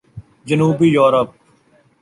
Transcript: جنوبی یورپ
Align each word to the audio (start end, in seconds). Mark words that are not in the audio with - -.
جنوبی 0.47 0.87
یورپ 0.95 1.29